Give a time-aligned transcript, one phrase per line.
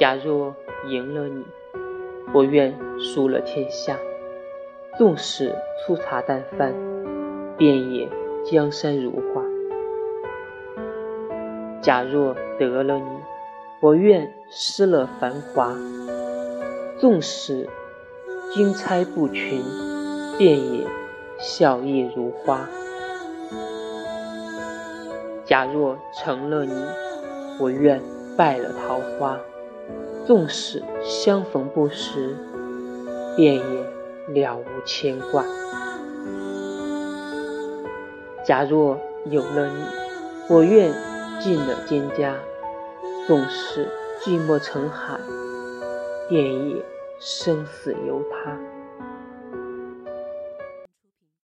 [0.00, 0.56] 假若
[0.88, 1.44] 赢了你，
[2.32, 3.98] 我愿输了天下。
[4.96, 6.72] 纵使粗茶淡饭，
[7.58, 8.08] 便也
[8.50, 9.44] 江山如画。
[11.82, 13.10] 假若得了你，
[13.82, 15.76] 我愿失了繁华。
[16.98, 17.68] 纵使
[18.54, 19.62] 金钗不群，
[20.38, 20.86] 便也
[21.38, 22.66] 笑靥如花。
[25.44, 26.72] 假若成了你，
[27.60, 28.00] 我愿
[28.34, 29.38] 败了桃花。
[30.26, 32.36] 纵使相逢不识，
[33.36, 33.90] 便也。
[34.28, 35.44] 了无牵挂。
[38.44, 39.84] 假若有了你，
[40.48, 40.92] 我愿
[41.40, 42.32] 尽了蒹葭。
[43.26, 43.88] 纵使
[44.20, 45.18] 寂寞成海，
[46.28, 46.76] 便也
[47.18, 48.56] 生死由他。